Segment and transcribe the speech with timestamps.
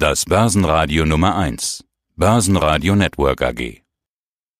[0.00, 1.84] Das Börsenradio Nummer 1.
[2.14, 3.82] Börsenradio Network AG.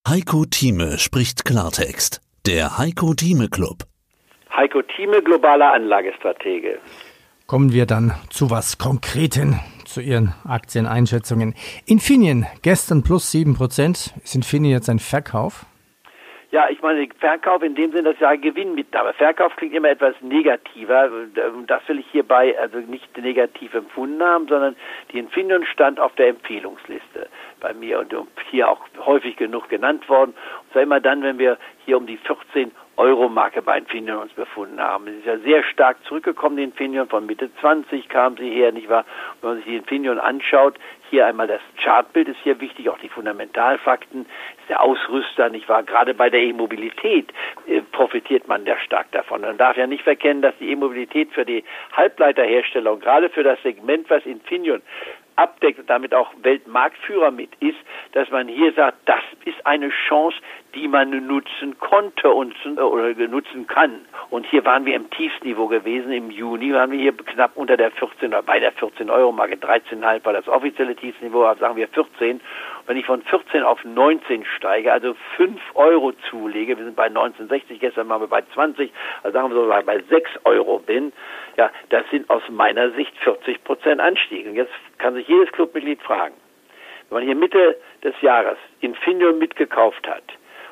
[0.08, 2.20] Heiko Thieme spricht Klartext.
[2.44, 3.84] Der Heiko Thieme Club.
[4.50, 6.80] Heiko Thieme, globaler Anlagestratege.
[7.46, 11.54] Kommen wir dann zu was Konkreten, zu Ihren Aktieneinschätzungen.
[11.86, 14.10] Infineon, gestern plus 7%.
[14.24, 15.66] Ist Infineon jetzt ein Verkauf?
[16.50, 19.90] Ja, ich meine, Verkauf in dem Sinne, dass ja Gewinn mit, aber Verkauf klingt immer
[19.90, 21.10] etwas negativer.
[21.66, 24.74] Das will ich hierbei also nicht negativ empfunden haben, sondern
[25.12, 27.28] die Infineon stand auf der Empfehlungsliste
[27.60, 28.14] bei mir und
[28.50, 30.30] hier auch häufig genug genannt worden.
[30.62, 34.80] Und zwar immer dann, wenn wir hier um die 14 Euro-Marke bei Infineon uns befunden
[34.80, 35.06] haben.
[35.06, 38.88] Es ist ja sehr stark zurückgekommen, die Infineon, von Mitte 20 kam sie her, nicht
[38.88, 39.04] wahr?
[39.40, 40.74] Wenn man sich die Infineon anschaut,
[41.08, 45.84] hier einmal das Chartbild ist hier wichtig, auch die Fundamentalfakten, ist der Ausrüster, nicht wahr?
[45.84, 47.32] Gerade bei der E-Mobilität
[47.66, 49.42] äh, profitiert man sehr stark davon.
[49.42, 51.62] Man darf ja nicht verkennen, dass die E-Mobilität für die
[51.92, 54.82] Halbleiterhersteller und gerade für das Segment, was Infineon
[55.38, 57.78] abdeckt und damit auch Weltmarktführer mit ist,
[58.12, 60.36] dass man hier sagt, das ist eine Chance,
[60.74, 64.00] die man nutzen konnte und äh, oder nutzen kann.
[64.30, 66.12] Und hier waren wir im Tiefsniveau gewesen.
[66.12, 69.56] Im Juni waren wir hier knapp unter der 14 oder bei der 14 Euro Marke.
[69.56, 72.40] 13,5 war das offizielle Tiefsniveau, also sagen wir 14.
[72.86, 77.78] Wenn ich von 14 auf 19 steige, also 5 Euro zulege, wir sind bei 19,60,
[77.78, 81.12] gestern waren wir bei 20, also sagen wir so, bei 6 Euro bin,
[81.56, 84.46] ja, das sind aus meiner Sicht 40 Prozent Anstieg.
[84.46, 86.34] Und jetzt kann sich jedes Clubmitglied fragen,
[87.08, 90.22] wenn man hier Mitte des Jahres Infineon mitgekauft hat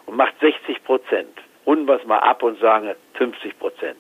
[0.06, 3.96] und macht 60 Prozent, runden wir es mal ab und sagen 50 Prozent.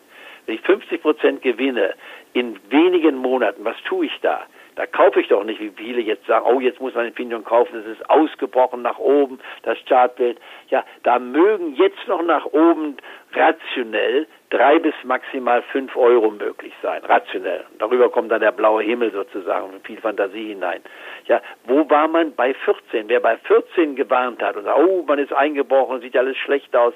[0.46, 1.94] Wenn ich 50 Prozent gewinne
[2.32, 4.46] in wenigen Monaten, was tue ich da?
[4.76, 7.78] Da kaufe ich doch nicht, wie viele jetzt sagen, oh, jetzt muss man Infineon kaufen,
[7.78, 10.38] es ist ausgebrochen nach oben, das Chartbild.
[10.68, 12.98] Ja, da mögen jetzt noch nach oben
[13.32, 17.64] rationell drei bis maximal fünf Euro möglich sein, rationell.
[17.78, 20.82] Darüber kommt dann der blaue Himmel sozusagen, mit viel Fantasie hinein.
[21.26, 23.08] Ja, wo war man bei 14?
[23.08, 26.92] Wer bei 14 gewarnt hat und sagt, oh, man ist eingebrochen, sieht alles schlecht aus.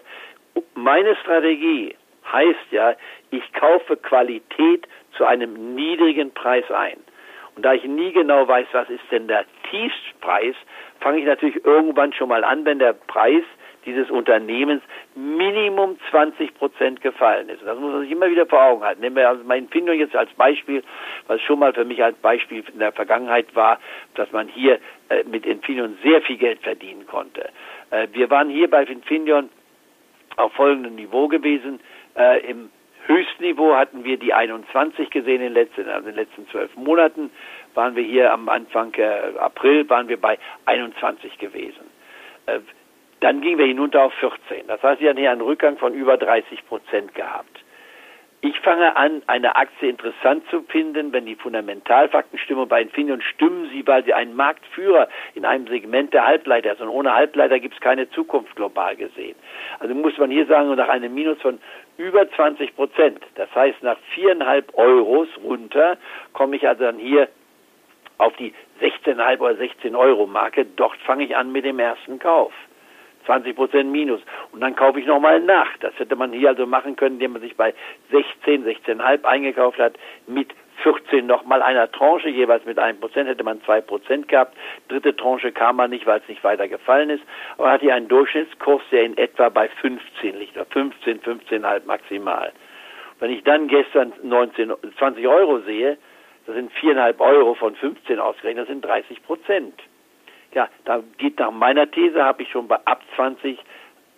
[0.74, 1.96] Meine Strategie
[2.30, 2.94] heißt ja,
[3.30, 6.98] ich kaufe Qualität zu einem niedrigen Preis ein.
[7.60, 10.54] Und da ich nie genau weiß, was ist denn der Tiefstpreis,
[11.00, 13.42] fange ich natürlich irgendwann schon mal an, wenn der Preis
[13.84, 14.82] dieses Unternehmens
[15.14, 17.60] Minimum 20 Prozent gefallen ist.
[17.62, 19.02] Das muss man sich immer wieder vor Augen halten.
[19.02, 20.82] Nehmen wir also mein Findung jetzt als Beispiel,
[21.26, 23.78] was schon mal für mich als Beispiel in der Vergangenheit war,
[24.14, 24.78] dass man hier
[25.10, 27.50] äh, mit Infineon sehr viel Geld verdienen konnte.
[27.90, 29.50] Äh, wir waren hier bei Infineon
[30.36, 31.78] auf folgendem Niveau gewesen.
[32.16, 32.70] Äh, Im
[33.10, 37.30] Höchstniveau hatten wir die 21 gesehen in den letzten, also in den letzten zwölf Monaten.
[37.74, 41.90] Waren wir hier am Anfang äh, April, waren wir bei 21 gewesen.
[42.46, 42.60] Äh,
[43.18, 44.68] dann gingen wir hinunter auf 14.
[44.68, 47.64] Das heißt, wir hatten hier einen Rückgang von über 30 Prozent gehabt.
[48.42, 52.62] Ich fange an, eine Aktie interessant zu finden, wenn die Fundamentalfakten stimmen.
[52.62, 56.80] Und bei Infineon stimmen sie, weil sie ein Marktführer in einem Segment der Halbleiter ist.
[56.80, 59.36] Und ohne Halbleiter gibt es keine Zukunft global gesehen.
[59.78, 61.60] Also muss man hier sagen, nach einem Minus von
[61.98, 65.98] über 20 Prozent, das heißt nach viereinhalb Euros runter,
[66.32, 67.28] komme ich also dann hier
[68.16, 70.64] auf die 16,5 oder 16 Euro Marke.
[70.64, 72.54] Dort fange ich an mit dem ersten Kauf.
[73.26, 74.20] 20 Prozent Minus.
[74.52, 75.76] Und dann kaufe ich nochmal nach.
[75.80, 77.74] Das hätte man hier also machen können, indem man sich bei
[78.10, 79.94] 16, 16,5 eingekauft hat,
[80.26, 80.48] mit
[80.82, 84.56] 14 nochmal einer Tranche, jeweils mit einem Prozent, hätte man zwei Prozent gehabt.
[84.88, 87.22] Dritte Tranche kam man nicht, weil es nicht weiter gefallen ist.
[87.54, 91.86] Aber man hat hier einen Durchschnittskurs, der in etwa bei 15 liegt, oder 15, 15,5
[91.86, 92.52] maximal.
[93.18, 95.98] Wenn ich dann gestern 19, 20 Euro sehe,
[96.46, 99.74] das sind 4,5 Euro von 15 ausgerechnet, das sind 30 Prozent.
[100.52, 103.58] Ja, da geht nach meiner These, habe ich schon bei ab 20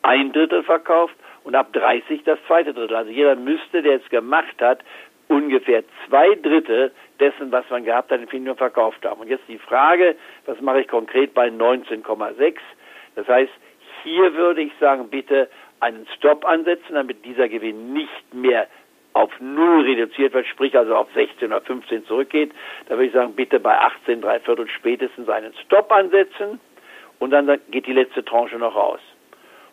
[0.03, 2.97] ein Drittel verkauft und ab 30 das zweite Drittel.
[2.97, 4.81] Also jeder müsste, der es gemacht hat,
[5.29, 9.21] ungefähr zwei Drittel dessen, was man gehabt hat, in Finium verkauft haben.
[9.21, 10.17] Und jetzt die Frage,
[10.47, 12.57] was mache ich konkret bei 19,6?
[13.15, 13.53] Das heißt,
[14.03, 15.49] hier würde ich sagen, bitte
[15.81, 18.69] einen Stop ansetzen, damit dieser Gewinn nicht mehr
[19.13, 22.53] auf null reduziert wird, sprich also auf 16 oder 15 zurückgeht,
[22.87, 26.61] da würde ich sagen, bitte bei 18, drei Viertel spätestens einen Stop ansetzen
[27.19, 29.01] und dann geht die letzte Tranche noch raus.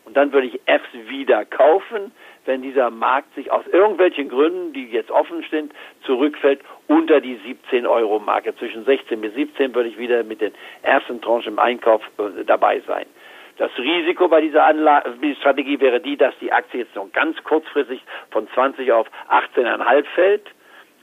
[0.06, 2.12] Und dann würde ich erst wieder kaufen,
[2.46, 5.72] wenn dieser Markt sich aus irgendwelchen Gründen, die jetzt offen sind,
[6.04, 8.56] zurückfällt unter die 17 Euro Marke.
[8.56, 10.52] Zwischen 16 bis 17 würde ich wieder mit den
[10.82, 13.06] ersten Tranchen im Einkauf äh, dabei sein.
[13.60, 18.02] Das Risiko bei dieser Anlage, Strategie wäre die, dass die Aktie jetzt noch ganz kurzfristig
[18.32, 20.48] von 20 auf 18,5 fällt.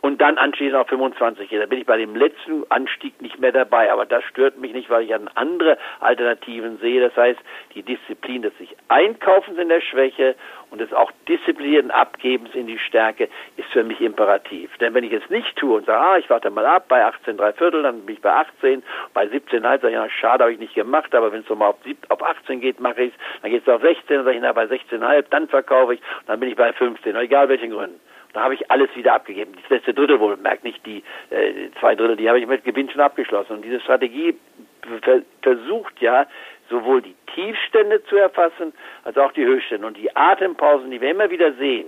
[0.01, 1.61] Und dann anschließend auf 25 geht.
[1.61, 4.91] Da bin ich bei dem letzten Anstieg nicht mehr dabei, aber das stört mich nicht,
[4.91, 7.01] weil ich dann andere Alternativen sehe.
[7.01, 7.39] Das heißt,
[7.75, 10.35] die Disziplin des sich Einkaufens in der Schwäche
[10.71, 14.77] und des auch disziplinierten Abgebens in die Stärke ist für mich imperativ.
[14.79, 17.37] Denn wenn ich es nicht tue und sage, ah, ich warte mal ab bei 18
[17.37, 18.83] drei Viertel, dann bin ich bei 18,
[19.15, 21.71] bei 17 halt sage ich, ja, schade, habe ich nicht gemacht, aber wenn es nochmal
[21.71, 21.77] auf,
[22.09, 24.53] auf 18 geht, mache ich es, dann geht es auf 16, dann sage ich, na,
[24.53, 28.01] bei 16,5, dann verkaufe ich, dann bin ich bei 15, egal welchen Gründen.
[28.37, 29.55] Da habe ich alles wieder abgegeben.
[29.63, 32.91] Das letzte Drittel wohl, merkt nicht die äh, zwei Drittel, die habe ich mit Gewinn
[32.91, 33.55] schon abgeschlossen.
[33.55, 34.37] Und diese Strategie
[35.41, 36.27] versucht ja,
[36.69, 38.75] sowohl die Tiefstände zu erfassen,
[39.05, 39.87] als auch die Höchststände.
[39.87, 41.87] Und die Atempausen, die wir immer wieder sehen,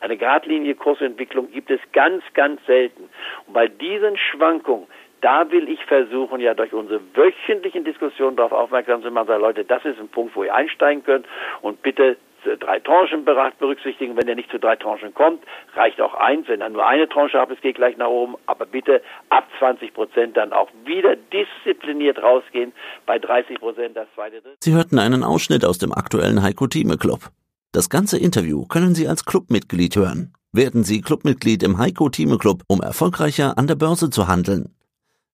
[0.00, 3.10] eine geradlinige Kursentwicklung gibt es ganz, ganz selten.
[3.46, 4.86] Und bei diesen Schwankungen,
[5.20, 9.64] da will ich versuchen, ja durch unsere wöchentlichen Diskussionen darauf aufmerksam zu machen, sagen, Leute,
[9.66, 11.26] das ist ein Punkt, wo ihr einsteigen könnt
[11.60, 12.16] und bitte
[12.58, 14.16] drei Tranchen berücksichtigen.
[14.16, 15.42] Wenn er nicht zu drei Tranchen kommt,
[15.74, 16.48] reicht auch eins.
[16.48, 18.36] Wenn er nur eine Tranche hat, es geht gleich nach oben.
[18.46, 22.72] Aber bitte ab 20 Prozent dann auch wieder diszipliniert rausgehen.
[23.06, 24.42] Bei 30 Prozent das zweite.
[24.60, 27.30] Sie hörten einen Ausschnitt aus dem aktuellen Heiko Thieme Club.
[27.72, 30.32] Das ganze Interview können Sie als Clubmitglied hören.
[30.52, 34.74] Werden Sie Clubmitglied im Heiko Thieme Club, um erfolgreicher an der Börse zu handeln.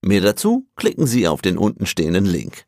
[0.02, 2.66] Mehr dazu klicken Sie auf den untenstehenden Link.